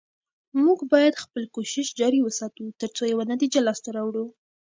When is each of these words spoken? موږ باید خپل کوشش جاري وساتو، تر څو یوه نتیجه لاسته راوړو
موږ 0.63 0.79
باید 0.93 1.21
خپل 1.23 1.43
کوشش 1.55 1.87
جاري 1.99 2.19
وساتو، 2.23 2.63
تر 2.79 2.89
څو 2.95 3.03
یوه 3.13 3.23
نتیجه 3.31 3.59
لاسته 3.67 3.89
راوړو 3.97 4.25